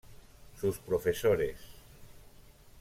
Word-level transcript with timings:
Sus 0.59 0.79
profesores 0.79 1.59